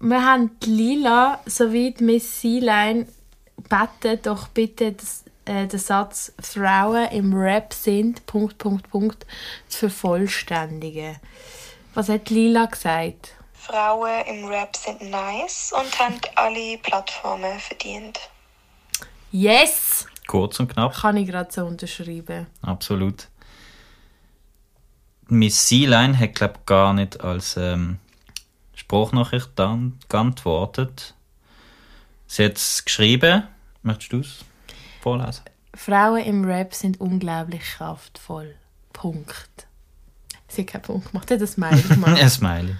[0.00, 3.06] wir haben Lila sowie die Miss Sealine
[3.56, 9.26] gebeten, doch bitte das, äh, den Satz «Frauen im Rap sind...» Punkt, Punkt, Punkt,
[9.68, 11.16] zu vervollständigen.
[11.94, 13.34] Was hat Lila gesagt?
[13.54, 18.18] Frauen im Rap sind nice und haben alle Plattformen verdient.
[19.30, 20.06] Yes!
[20.26, 20.94] Kurz und knapp.
[20.94, 22.46] Kann ich gerade so unterschreiben.
[22.62, 23.28] Absolut.
[25.28, 27.98] Miss Sealine hat, glaube gar nicht als ähm,
[28.74, 31.14] Spruchnachricht dann geantwortet.
[32.26, 33.44] Sie hat es geschrieben.
[33.82, 34.44] Möchtest du es
[35.00, 35.42] vorlesen?
[35.74, 38.54] Frauen im Rap sind unglaublich kraftvoll.
[38.92, 39.66] Punkt.
[40.48, 42.20] Sie hat keinen Punkt gemacht, sie hat ein Smiley gemacht.
[42.20, 42.76] Ein Smiley.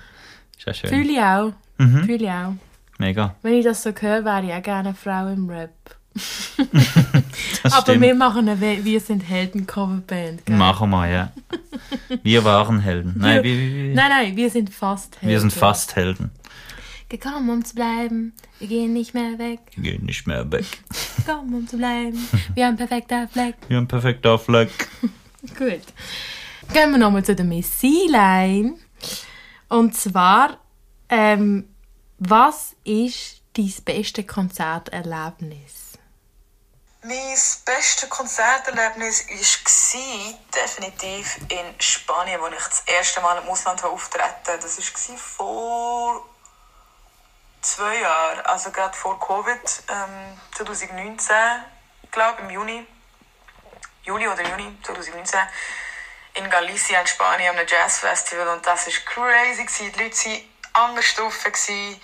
[0.56, 0.90] Ist ja schön.
[0.90, 1.52] Fühle ich auch.
[1.78, 2.04] Mhm.
[2.04, 2.54] Fühle ich auch.
[2.98, 3.36] Mega.
[3.42, 5.97] Wenn ich das so höre, wäre ich auch gerne eine Frau im Rap.
[7.62, 8.00] Aber stimmt.
[8.00, 10.44] wir machen eine We Wir sind Helden Coverband.
[10.46, 10.56] gell?
[10.56, 11.32] Machen wir, ja.
[12.22, 13.14] Wir waren Helden.
[13.18, 15.28] Nein, wir, wir, Nein, nein, wir sind fast Helden.
[15.28, 16.30] wir sind fast Helden.
[17.08, 18.34] Gekommen, um zu bleiben.
[18.58, 19.60] Wir gehen nicht mehr weg.
[19.76, 20.66] Wir gehen nicht mehr weg.
[21.16, 22.18] Gekommen, um zu bleiben.
[22.54, 23.54] Wir haben perfekter Fleck.
[23.68, 24.70] Wir haben perfekter Fleck.
[25.58, 25.80] Gut.
[26.74, 28.74] Gehen wir nochmal zu der Miss Sealine.
[29.68, 30.58] Und zwar,
[31.08, 31.64] ähm,
[32.18, 35.87] was ist dein beste Konzerterlebnis?
[37.08, 44.60] Mein bestes Konzerterlebnis war definitiv in Spanien, wo ich das erste Mal im Ausland auftreten
[44.60, 46.28] Das war vor
[47.62, 51.34] zwei Jahren, also gerade vor Covid, ähm, 2019,
[52.02, 52.86] ich glaube im Juni,
[54.02, 55.40] Juli oder Juni 2019,
[56.34, 59.90] in Galicia in Spanien an einem Jazzfestival und das war crazy.
[59.92, 60.42] Die Leute waren
[60.74, 61.42] anders drauf.
[61.42, 61.98] gewesen.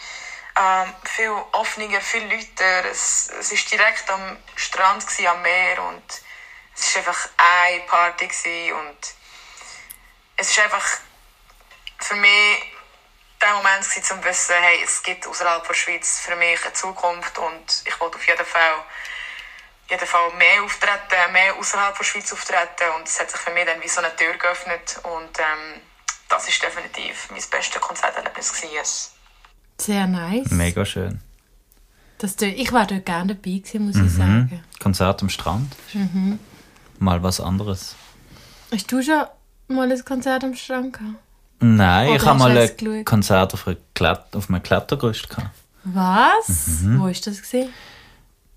[0.56, 2.88] Ähm, viel offener, viel Leute.
[2.88, 6.04] Es, es ist direkt am Strand, gewesen, am Meer und
[6.76, 9.14] es war einfach eine Party gewesen und
[10.36, 10.98] es ist einfach
[11.98, 12.72] für mich
[13.40, 16.72] der Moment gewesen, um zu wissen, hey, es gibt außerhalb der Schweiz für mich eine
[16.72, 18.84] Zukunft und ich wollte auf jeden Fall
[19.88, 23.66] jeden Fall mehr auftreten, mehr außerhalb der Schweiz auftreten und es hat sich für mich
[23.66, 25.82] dann wie so eine Tür geöffnet und ähm,
[26.28, 29.14] das ist definitiv mein bestes Konzerterlebnis.
[29.80, 30.50] Sehr nice.
[30.50, 31.20] Mega schön.
[32.18, 34.08] Das, ich war dort gerne dabei gewesen, muss ich Mhm.
[34.08, 34.60] sagen.
[34.80, 35.74] Konzert am Strand.
[36.98, 37.96] Mal was anderes.
[38.72, 39.24] Hast du schon
[39.68, 41.14] mal ein Konzert am Strand gehabt?
[41.60, 43.04] Nein, Oder ich habe mal ein geschaut?
[43.06, 45.50] Konzert auf, Klett auf einem Klettergerüst gehabt.
[45.84, 46.80] Was?
[46.82, 47.00] Mhm.
[47.00, 47.68] Wo ist das gesehen?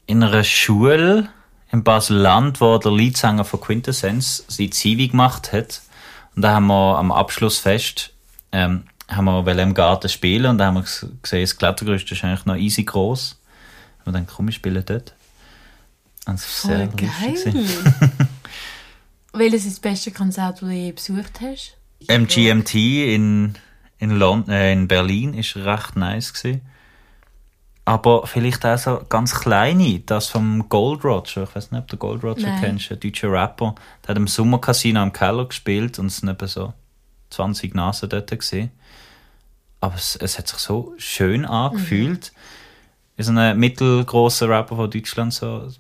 [0.06, 1.30] In einer Schule
[1.72, 5.82] in Basel-Land, wo der Leadsänger von Quintessence seine Zivi gemacht hat.
[6.36, 8.14] Und da haben wir am Abschlussfest
[8.54, 12.12] ähm, haben wir wollen im Garten spielen und da haben wir ges- gesehen, das Klettergerüst
[12.12, 13.40] ist eigentlich noch easy groß.
[14.06, 15.14] Und dann komm, wir spielen dort.
[16.26, 17.10] Und das war sehr Voll lustig.
[17.54, 17.54] geil.
[17.54, 18.28] gewesen.
[19.34, 21.78] Welches ist das beste Konzert, das du je besucht hast?
[22.10, 23.54] MGMT in,
[24.00, 26.62] in, London, äh, in Berlin ist recht nice gewesen.
[27.86, 31.44] Aber vielleicht auch so ganz kleine, das vom Gold Roger.
[31.44, 32.60] Ich weiß nicht, ob du Gold Roger Nein.
[32.62, 33.76] kennst, ein deutscher Rapper.
[34.04, 36.74] Der hat im Sommercasino im Keller gespielt und es sind etwa so
[37.30, 38.72] 20 Nasen dort gesehen.
[39.80, 42.32] Aber es, es hat sich so schön angefühlt.
[43.16, 45.72] Ist ein mittelgroßer Rapper von Deutschland, so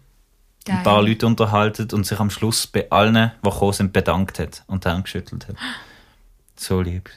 [0.65, 0.77] Geil.
[0.77, 4.63] ein paar Leute unterhalten und sich am Schluss bei allen, die gekommen sind, bedankt hat
[4.67, 5.55] und die Hand geschüttelt hat.
[6.55, 7.09] So lieb.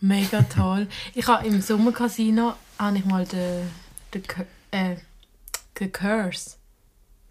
[0.00, 0.88] Mega toll.
[1.14, 3.70] ich habe im Sommercasino habe ich mal den,
[4.12, 4.22] den,
[4.70, 4.96] äh,
[5.78, 6.56] den Curse.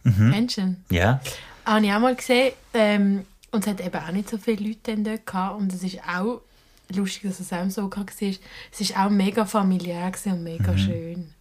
[0.04, 0.32] Mhm.
[0.32, 0.84] Kennst du ihn?
[0.90, 1.20] Ja.
[1.66, 2.54] Habe ich auch mal gesehen.
[2.74, 5.60] Ähm, und es hat eben auch nicht so viele Leute dann dort gehabt.
[5.60, 6.42] Und es ist auch
[6.94, 8.04] lustig, dass es auch so war.
[8.72, 10.78] Es war auch mega familiär und mega Mhm.
[10.78, 11.32] schön.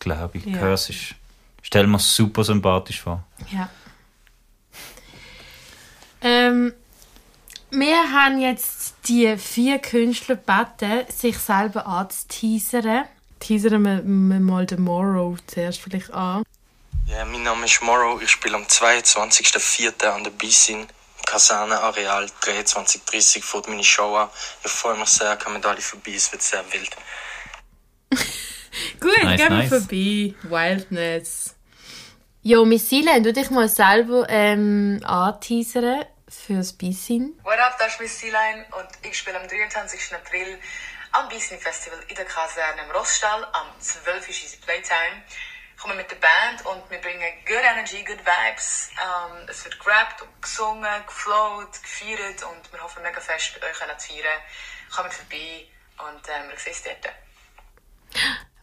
[0.00, 0.44] glaube ich.
[0.46, 0.58] Ja.
[0.58, 1.14] Curse ist,
[1.62, 3.22] stell mir super sympathisch vor.
[3.52, 3.68] Ja.
[6.20, 6.72] Ähm,
[7.70, 13.04] wir haben jetzt die vier Künstler gebeten, sich selber anzuteasern.
[13.40, 16.44] Teasern wir, wir mal den Morrow zuerst vielleicht an.
[17.06, 18.20] Ja, mein Name ist Morrow.
[18.22, 20.04] Ich spiele am 22.04.
[20.06, 24.28] an der Bissin im Kasernenareal 23.30 fährt meine Show an.
[24.64, 26.90] Ich freue mich sehr, kommen alle vorbei, es wird sehr wild.
[29.00, 29.68] Gut, Nice, gehen wir nice.
[29.68, 30.34] vorbei.
[30.42, 31.54] Wildness.
[32.42, 37.38] Jo, Miss Silen, du dich mal selber ähm, anteasern fürs Bissin.
[37.42, 40.14] What up, das ist Miss Sealine und ich spiele am 23.
[40.14, 40.58] April
[41.12, 43.44] am Bissin Festival in der Kaserne im Rossstall.
[43.52, 44.28] Am 12.
[44.28, 45.22] ist unsere Playtime.
[45.76, 48.90] Ich komme mit der Band und wir bringen good energy, good vibes.
[48.92, 53.78] Ähm, es wird gerappt und gesungen, geflowt, gefeiert und wir hoffen mega fest mit euch
[53.78, 54.40] können zu feiern.
[54.94, 55.66] Kommt vorbei
[55.98, 57.14] und ähm, wir sehen uns dort.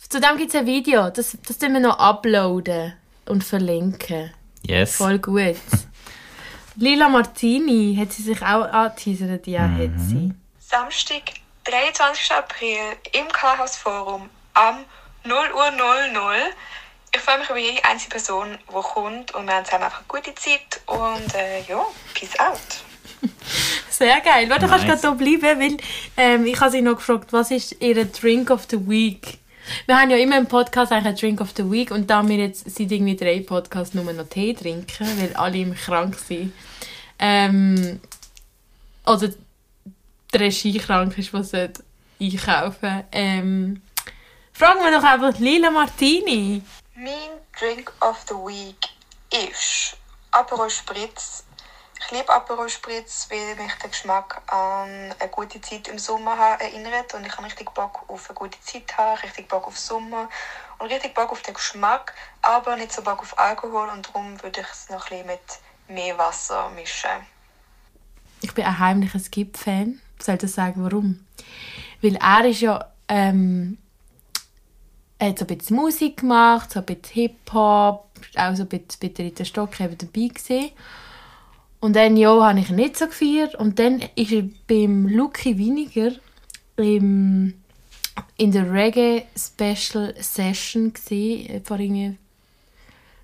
[0.09, 2.97] Zu dem gibt es ein Video, das, das tun wir noch uploaden
[3.27, 4.33] und verlinken.
[4.63, 4.95] Yes.
[4.97, 5.55] Voll gut.
[6.75, 9.77] Lila Martini hat sie sich auch angeteasert, ja, Mhm.
[9.83, 10.33] hat sie.
[10.59, 11.21] Samstag,
[11.65, 12.31] 23.
[12.31, 14.85] April im Chaos Forum am
[15.23, 16.35] 0 Uhr 00.
[17.13, 20.07] Ich freue mich über jede einzelne Person, die kommt und wir haben zusammen einfach eine
[20.07, 22.83] gute Zeit und äh, ja, peace out.
[23.89, 24.49] Sehr geil.
[24.49, 25.01] Warte, du kannst Nice.
[25.01, 25.77] gerade hier bleiben, weil
[26.15, 29.39] ähm, ich habe sie noch gefragt, was ist ihr Drink of the Week?
[29.85, 32.37] Wir haben ja immer im Podcast eigentlich einen Drink of the Week und da wir
[32.37, 36.53] jetzt seit irgendwie drei Podcasts nur noch Tee trinken, weil alle immer krank sind,
[37.19, 37.99] ähm,
[39.05, 43.81] oder die Regie krank ist, was einkaufen, ähm,
[44.53, 46.61] fragen wir doch einfach Lila Martini.
[47.03, 48.77] Mein Drink of the Week
[49.33, 49.97] ist
[50.29, 51.43] Aperol Spritz.
[51.99, 57.11] Ich liebe Aperol Spritz, weil mich der Geschmack an eine gute Zeit im Sommer erinnert
[57.15, 60.29] und ich habe richtig Bock auf eine gute Zeit haben, richtig Bock auf Sommer
[60.77, 64.61] und richtig Bock auf den Geschmack, aber nicht so Bock auf Alkohol und darum würde
[64.61, 65.39] ich es noch ein mit
[65.87, 67.09] mehr Wasser mischen.
[68.41, 69.99] Ich bin ein heimlicher Skip-Fan.
[70.19, 71.25] Ich soll sagen, warum?
[72.03, 73.79] Weil er ist ja, ähm,
[75.21, 78.99] er hat so ein bisschen Musik gemacht, so ein bisschen Hip-Hop, auch so ein bisschen
[78.99, 80.71] bei der Rita Stock eben dabei gewesen.
[81.79, 83.53] Und dann, ja, habe ich ihn nicht so gefeiert.
[83.53, 86.13] Und dann ist er beim Lucky Winiger
[86.77, 87.53] im,
[88.37, 92.17] in der Reggae Special Session gewesen, äh, vor irgendwie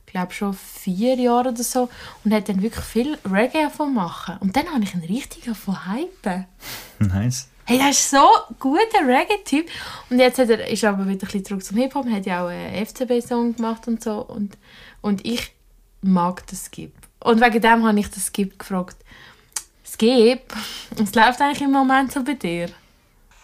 [0.06, 1.90] glaube schon vier Jahre oder so
[2.24, 4.38] und hat dann wirklich viel Reggae davon machen.
[4.40, 6.46] Und dann habe ich ihn richtig davon hypen.
[7.00, 7.50] Nice.
[7.69, 8.25] Hey, er ist so
[8.62, 9.67] guter Reggae-Typ.
[10.10, 12.45] Und jetzt hat er, ist er aber wieder ein bisschen zurück zum Hip-Hop, hat ja
[12.45, 14.19] auch einen FCB-Song gemacht und so.
[14.21, 14.58] Und,
[15.01, 15.51] und ich
[16.01, 16.93] mag den Skip.
[17.19, 18.95] Und wegen dem habe ich den Skip gefragt.
[19.86, 20.43] Skip,
[20.95, 22.69] was läuft eigentlich im Moment so bei dir?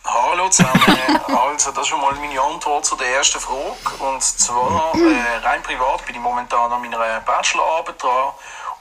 [0.05, 0.79] Hallo zusammen.
[1.27, 3.75] Also, das ist schon mal meine Antwort zu der ersten Frage.
[3.99, 8.33] Und zwar, äh, rein privat bin ich momentan an meiner Bachelorarbeit dran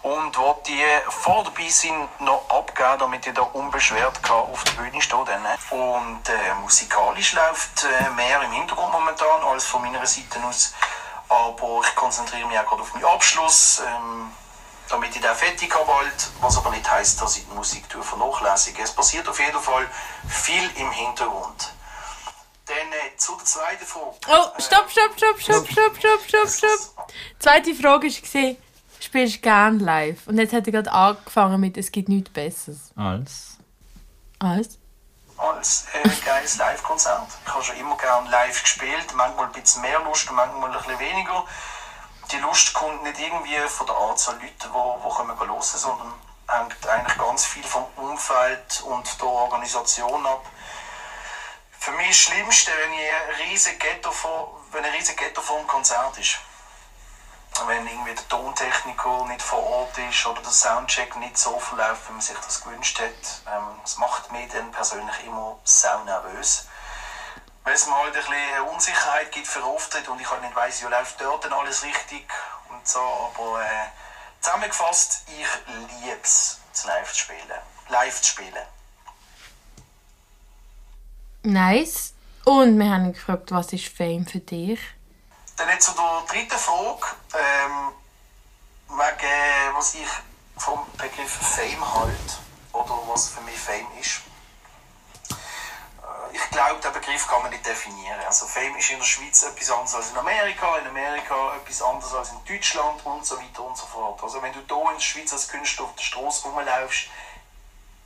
[0.02, 4.72] und wollte die vor der Beisin noch abgeben, damit ich da unbeschwert kann auf der
[4.72, 5.78] Bühne stehen kann.
[5.78, 10.74] Und äh, musikalisch läuft äh, mehr im Hintergrund momentan als von meiner Seite aus.
[11.28, 13.80] Aber ich konzentriere mich auch gerade auf meinen Abschluss.
[13.86, 14.32] Ähm,
[14.88, 18.82] damit ich den fertig habe bald, was aber nicht heisst, dass ich die Musik vernachlässige.
[18.82, 19.88] Es passiert auf jeden Fall
[20.28, 21.72] viel im Hintergrund.
[22.66, 24.16] Dann äh, zu der zweiten Frage.
[24.28, 27.06] Oh, stopp, stopp, stopp, stopp, stopp, stopp, stopp, stopp.
[27.38, 28.56] Zweite Frage war,
[29.04, 30.26] spielst du gern live?
[30.26, 32.92] Und jetzt hat er gerade angefangen mit, es gibt nichts Besseres.
[32.96, 33.58] Als.
[34.38, 34.78] Als?
[35.42, 37.26] als äh, geiles Live-Konzert.
[37.44, 40.78] Ich habe schon immer gerne live gespielt, manchmal ein bisschen mehr Lust und manchmal ein
[40.78, 41.44] bisschen weniger.
[42.30, 46.12] Die Lust kommt nicht irgendwie von der Anzahl Leute, die, die kommen hören, sondern
[46.48, 50.46] hängt eigentlich ganz viel vom Umfeld und der Organisation ab.
[51.78, 55.40] Für mich ist das Schlimmste, wenn, ich ein riesen Ghetto vor, wenn ein riesiges Ghetto
[55.40, 56.38] vor dem Konzert ist.
[57.66, 62.12] Wenn irgendwie der Tontechniker nicht vor Ort ist oder der Soundcheck nicht so verläuft, wie
[62.12, 63.54] man sich das gewünscht hat.
[63.54, 66.66] Ähm, das macht mich dann persönlich immer sau nervös.
[67.64, 70.80] Weil es mir halt ein bisschen Unsicherheit gibt für Auftritt und ich halt nicht weiss,
[70.80, 72.26] ja, läuft dort denn alles richtig
[72.70, 72.98] und so.
[72.98, 73.86] Aber äh,
[74.40, 75.46] zusammengefasst, ich
[76.02, 77.60] liebe es, live zu spielen.
[77.88, 78.66] Live zu spielen.
[81.44, 82.14] Nice.
[82.44, 84.80] Und wir haben gefragt, was ist Fame für dich?
[85.56, 85.92] Dann jetzt zu
[86.28, 87.92] dritten Frage, ähm,
[88.88, 90.08] wegen, was ich
[90.56, 92.34] vom Begriff Fame halte
[92.72, 94.20] oder was für mich Fame ist.
[95.30, 98.20] Äh, Ich glaube, den Begriff kann man nicht definieren.
[98.26, 102.14] Also Fame ist in der Schweiz etwas anderes als in Amerika, in Amerika etwas anderes
[102.14, 104.22] als in Deutschland und so weiter und so fort.
[104.22, 107.08] Also wenn du hier in der Schweiz als Künstler auf der Straße rumlaufst,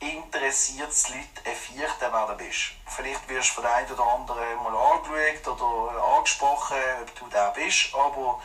[0.01, 2.73] interessiert es Leute ein Viertel, wer du bist.
[2.87, 7.51] Vielleicht wirst du von der einen oder anderen mal angeschaut oder angesprochen, ob du der
[7.51, 8.41] bist, aber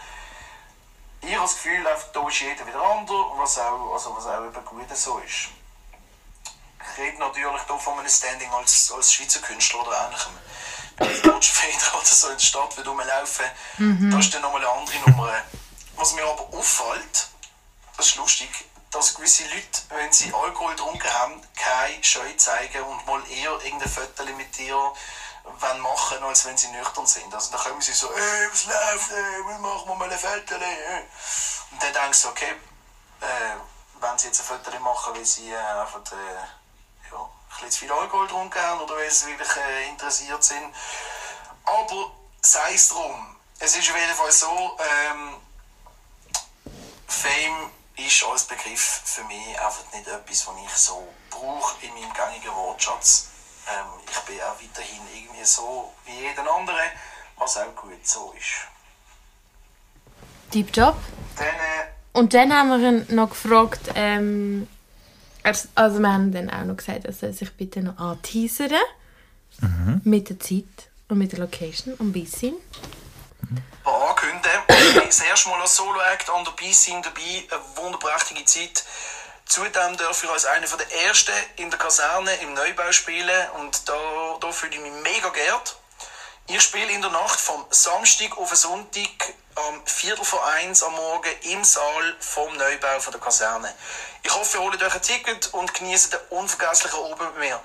[1.22, 1.84] ich habe das Gefühl,
[2.14, 5.50] da ist jeder wieder anders, was auch, also was auch eben gut so ist.
[6.82, 10.32] Ich rede natürlich hier von einem Standing als, als Schweizer Künstler oder ähnlichem.
[10.98, 13.46] Wenn ich in Feder oder so in der Stadt wieder rumlaufen,
[14.12, 15.34] das ist dann nochmal eine andere Nummer.
[15.96, 17.30] Was mir aber auffällt,
[17.98, 18.50] das ist lustig,
[18.92, 23.90] dass gewisse Leute, wenn sie Alkohol getrunken haben, keine Scheu zeigen und mal eher irgendein
[23.90, 24.76] Foto mit dir
[25.44, 27.34] wollen machen, als wenn sie nüchtern sind.
[27.34, 30.56] Also dann kommen sie so, ey, was läuft, ey, wir machen mal ein Foto.
[30.56, 32.52] Und dann denkst du, okay,
[33.22, 33.56] äh,
[34.02, 37.80] wenn sie jetzt ein Foto machen, weil sie äh, einfach äh, ja, ein bisschen zu
[37.80, 40.76] viel Alkohol getrunken haben oder weil sie wirklich äh, interessiert sind.
[41.64, 43.38] Aber sei es drum.
[43.60, 45.36] Es ist auf jeden Fall so, ähm,
[47.08, 52.14] Fame ist als Begriff für mich einfach nicht etwas, was ich so brauche in meinem
[52.14, 53.30] gängigen Wortschatz.
[53.68, 56.90] Ähm, ich bin auch weiterhin irgendwie so wie jeden anderen,
[57.38, 58.68] was auch gut so ist.
[60.54, 60.98] Deep Job.
[61.38, 64.68] Dann, äh, Und dann haben wir ihn noch gefragt, ähm,
[65.44, 68.72] er- also wir haben dann auch noch gesagt, er soll sich bitte noch anteasern.
[70.04, 70.64] Mit der Zeit
[71.08, 72.56] und mit der Location und ein bisschen.
[74.68, 77.48] Ich bin das erste Mal als Solo-Act an der B-Scene dabei.
[77.50, 78.84] Eine wunderprächtige Zeit.
[79.46, 84.38] Zudem darf ich als einer der Ersten in der Kaserne im Neubau spielen und da,
[84.40, 85.76] da fühle ich mich mega geehrt.
[86.48, 90.94] Ich spiele in der Nacht vom Samstag auf den Sonntag am Viertel vor eins am
[90.94, 93.74] Morgen im Saal vom Neubau der Kaserne.
[94.24, 97.60] Ich hoffe, ihr holt euch ein Ticket und genießt den unvergesslichen Abend mit mir.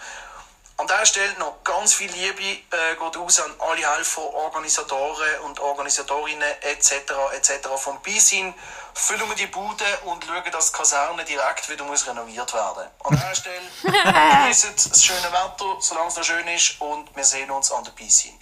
[0.79, 5.59] An dieser Stelle noch ganz viel Liebe äh, geht raus an alle Helfer, Organisatoren und
[5.59, 6.93] Organisatorinnen etc.
[7.35, 7.69] etc.
[7.77, 8.53] vom Bisin.
[8.93, 13.15] Füllen wir die Bude und schauen, dass die Kaserne direkt wieder muss renoviert werden An
[13.15, 13.63] dieser Stelle
[14.43, 17.93] genießt das schöne Wetter, solange es noch schön ist und wir sehen uns an der
[17.93, 18.35] Bisin.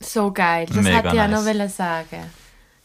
[0.00, 0.66] So geil.
[0.66, 1.30] Das Mega hätte ich auch nice.
[1.30, 2.32] noch wollen sagen.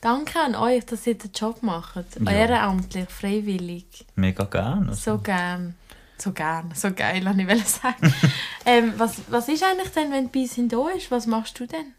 [0.01, 2.05] Danke an euch, dass ihr den Job macht.
[2.19, 2.31] Ja.
[2.31, 4.05] Ehrenamtlich, freiwillig.
[4.15, 4.89] Mega gern.
[4.89, 5.13] Also.
[5.13, 5.75] So gern.
[6.17, 6.71] So gern.
[6.73, 8.13] So geil, wollte ich wollen sagen.
[8.65, 11.11] ähm, was, was ist eigentlich denn, wenn die Bisin da ist?
[11.11, 11.93] Was machst du denn?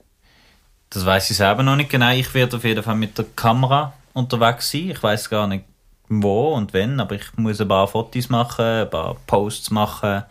[0.90, 2.10] Das weiß ich selber noch nicht genau.
[2.10, 4.90] Ich werde auf jeden Fall mit der Kamera unterwegs sein.
[4.90, 5.64] Ich weiß gar nicht
[6.08, 10.24] wo und wenn, aber ich muss ein paar Fotos machen, ein paar Posts machen.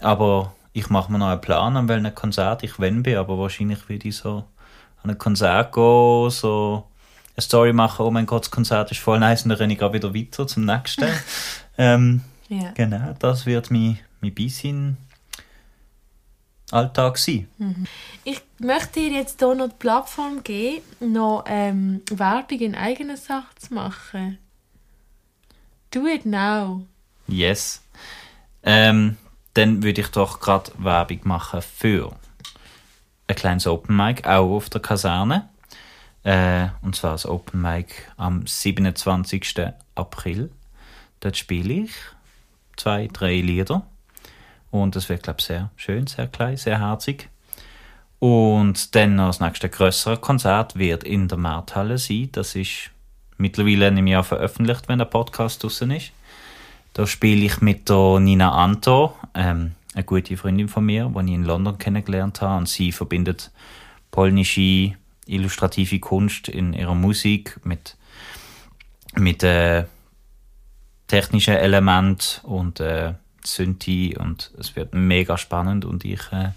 [0.00, 3.16] Aber ich mache mir noch einen Plan, an welchem Konzert ich wenn bin.
[3.16, 4.44] Aber wahrscheinlich würde ich so
[5.02, 6.84] an ein Konzert gehen, so
[7.34, 9.78] eine Story machen, oh mein Gott, das Konzert ist voll nice und dann renne ich
[9.78, 11.06] gerade wieder weiter zum nächsten.
[11.78, 12.70] ähm, Ja.
[12.72, 14.96] genau, das wird mein, mein bisschen
[16.70, 17.48] Alltag sein.
[18.24, 23.54] Ich möchte dir jetzt hier noch die Plattform geben, noch ähm, Werbung in eigener Sache
[23.56, 24.38] zu machen.
[25.92, 26.84] Do it now.
[27.28, 27.82] Yes.
[28.62, 29.16] Ähm,
[29.54, 32.16] dann würde ich doch gerade Werbung machen für
[33.28, 35.48] ein kleines Open Mic, auch auf der Kaserne.
[36.24, 39.72] Äh, und zwar das Open Mic am 27.
[39.94, 40.50] April.
[41.20, 41.92] Dort spiele ich
[42.76, 43.86] zwei, drei Lieder.
[44.70, 47.28] Und das wird, glaube ich, sehr schön, sehr klein, sehr herzig.
[48.18, 52.30] Und dann das nächste größere Konzert wird in der Markthalle sein.
[52.32, 52.90] Das ist
[53.36, 56.12] mittlerweile im Jahr veröffentlicht, wenn der Podcast draußen ist.
[56.94, 61.34] Da spiele ich mit der Nina Anto, ähm, eine gute Freundin von mir, die ich
[61.34, 62.58] in London kennengelernt habe.
[62.58, 63.50] Und sie verbindet
[64.10, 64.94] polnische
[65.26, 67.96] illustrative Kunst in ihrer Musik mit,
[69.14, 69.84] mit äh,
[71.06, 76.50] technischen Elementen und äh, Synthi und es wird mega spannend und ich äh,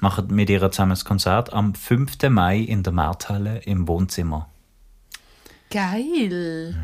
[0.00, 2.16] mache mit ihr zusammen ein Konzert am 5.
[2.28, 4.48] Mai in der Markthalle im Wohnzimmer.
[5.70, 6.74] Geil.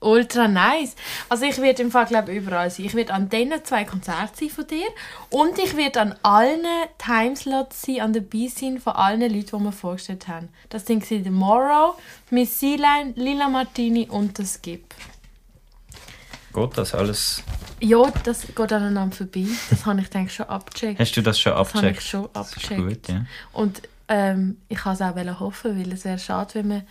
[0.00, 0.94] Ultra nice.
[1.30, 2.86] Also ich werde im Fall glaube ich, überall sein.
[2.86, 4.86] Ich werde an diesen zwei Konzerten sein von dir
[5.30, 6.64] und ich werde an allen
[6.98, 10.50] Timeslots sein, an dabei sein von allen Leuten, die wir vorgestellt haben.
[10.68, 11.96] Das sind The Morrow,
[12.30, 14.94] Miss Sealine, Lila Martini und das Skip.
[16.56, 17.42] Gut, das alles.
[17.80, 19.44] Ja, das geht aneinander vorbei.
[19.68, 20.98] Das habe ich denke schon abgecheckt.
[20.98, 21.98] Hast du das schon Das habe abgecheckt?
[22.02, 22.80] ich schon Das ist abgecheckt.
[22.80, 23.26] gut, ja.
[23.52, 26.82] Und ähm, ich kann es auch hoffen, weil es wäre schade, wenn man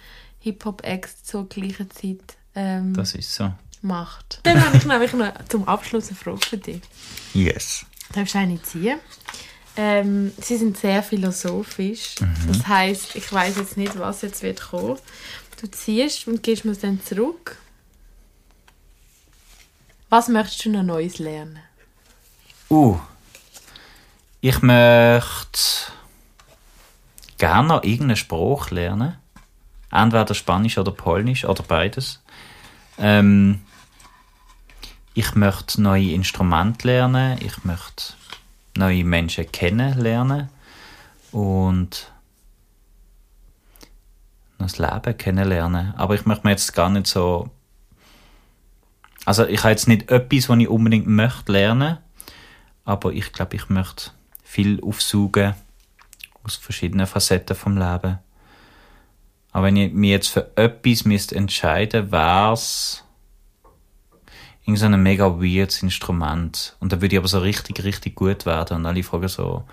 [0.41, 3.51] Hip-Hop-Acts zur gleichen Zeit ähm, Das ist so.
[3.81, 4.39] macht.
[4.43, 6.81] Dann habe ich nämlich noch zum Abschluss eine Frage für dich.
[7.33, 7.87] Yes.
[8.13, 8.99] Darfst du eine ziehen?
[9.77, 12.15] Ähm, sie sind sehr philosophisch.
[12.47, 14.99] Das heißt, ich weiß jetzt nicht, was jetzt wird kommen.
[15.59, 17.57] Du ziehst und gibst mir dann zurück.
[20.09, 21.59] Was möchtest du noch Neues lernen?
[22.69, 22.99] Uh.
[24.41, 25.59] Ich möchte
[27.37, 29.17] gerne noch irgendeinen Spruch lernen.
[29.91, 32.21] Entweder Spanisch oder Polnisch oder beides.
[32.97, 33.61] Ähm,
[35.13, 37.39] ich möchte neue Instrumente lernen.
[37.41, 38.13] Ich möchte
[38.75, 40.49] neue Menschen kennenlernen.
[41.31, 42.11] Und
[44.57, 45.93] das Leben kennenlernen.
[45.95, 47.49] Aber ich möchte mir jetzt gar nicht so.
[49.25, 51.97] Also, ich habe jetzt nicht etwas, was ich unbedingt möchte lernen.
[52.83, 54.11] Aber ich glaube, ich möchte
[54.43, 55.55] viel aufsaugen
[56.43, 58.19] aus verschiedenen Facetten vom Leben.
[59.51, 63.03] Aber wenn ich mich jetzt für etwas müsste entscheiden wäre es
[64.65, 66.75] irgend so mega weirdes Instrument.
[66.79, 68.77] Und da würde ich aber so richtig, richtig gut werden.
[68.77, 69.63] Und alle fragen so,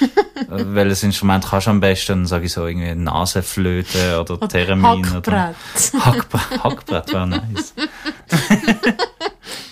[0.00, 0.06] äh,
[0.48, 2.12] welches Instrument kannst du am besten?
[2.12, 5.06] Dann sage ich so irgendwie Nasenflöte oder Theremin.
[5.16, 6.04] Oder Hackbrett.
[6.04, 7.74] Hackbrett, Hackbrett wäre nice.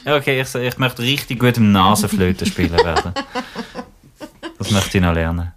[0.06, 3.12] okay, ich, ich möchte richtig gut im Nasenflöten spielen werden.
[4.58, 5.52] Das möchte ich noch lernen.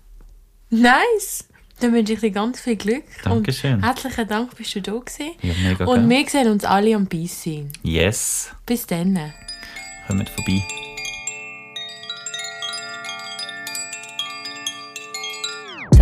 [0.70, 1.46] Nice!
[1.80, 3.04] Dann wünsche ich dir ganz viel Glück.
[3.24, 3.76] Dankeschön.
[3.76, 5.32] Und herzlichen Dank, bist du da gewesen.
[5.42, 6.10] Ja, mega Und geil.
[6.10, 7.72] wir sehen uns alle am Beissein.
[7.82, 8.52] Yes.
[8.66, 9.34] Bis dann.
[10.08, 10.64] Kommt vorbei.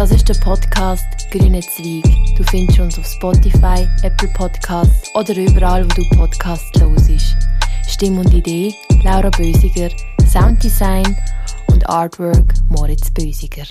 [0.02, 2.04] Das ist der Podcast Grüne Zweig.
[2.36, 7.38] Du findest uns auf Spotify, Apple Podcasts oder überall, wo du Podcasts hörst.
[7.88, 8.74] Stimme und Idee
[9.04, 9.92] Laura Bösiger,
[10.28, 11.16] Sounddesign
[11.68, 13.68] und Artwork Moritz Bösiger.